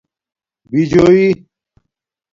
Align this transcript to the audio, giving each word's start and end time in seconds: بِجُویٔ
بِجُویٔ 0.71 1.27